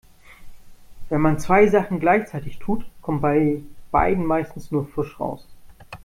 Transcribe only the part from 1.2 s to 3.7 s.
man zwei Sachen gleichzeitig tut, kommt bei